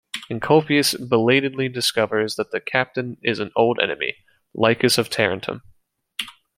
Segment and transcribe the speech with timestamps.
[0.31, 4.15] Encolpius belatedly discovers that the captain is an old enemy,
[4.55, 5.61] Lichas of Tarentum.